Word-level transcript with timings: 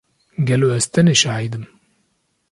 Gelo 0.47 0.67
ez 0.77 0.85
tenê 0.93 1.15
şahid 1.21 1.53
im? 1.57 1.65